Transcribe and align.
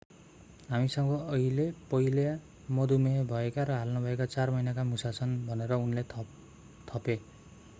हामीसँग 0.69 1.11
अहिले 1.11 1.65
पहिला 1.91 2.31
मधुमेह 2.75 3.23
भएका 3.23 3.63
र 3.63 3.71
हाल 3.71 3.89
नभएका 3.89 4.25
4 4.35 4.49
महिनाका 4.49 4.83
मुसा 4.83 5.11
छन् 5.11 5.37
भनेर 5.47 5.73
उनले 5.73 6.03
थपे 6.87 7.19